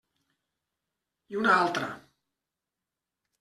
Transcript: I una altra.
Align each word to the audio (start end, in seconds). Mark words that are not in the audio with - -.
I 1.33 1.37
una 1.41 1.53
altra. 1.67 1.91